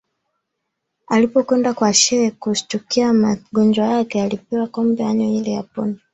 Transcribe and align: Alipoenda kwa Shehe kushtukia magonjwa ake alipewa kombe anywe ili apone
Alipoenda 1.07 1.73
kwa 1.73 1.93
Shehe 1.93 2.31
kushtukia 2.31 3.13
magonjwa 3.13 3.97
ake 3.97 4.21
alipewa 4.23 4.67
kombe 4.67 5.03
anywe 5.05 5.33
ili 5.35 5.55
apone 5.55 5.95